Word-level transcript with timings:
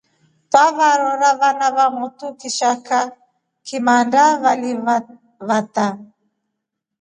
Twevarora 0.51 1.29
vana 1.41 1.67
vomutu 1.75 2.25
kishaka 2.39 2.97
kimanda 3.65 4.23
vali 4.43 4.71
vata. 5.47 5.87